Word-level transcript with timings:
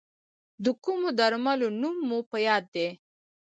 د 0.63 0.65
کومو 0.83 1.09
درملو 1.19 1.67
نوم 1.81 1.95
مو 2.07 2.19
په 2.31 2.37
یاد 2.47 2.63
دی؟ 2.75 2.87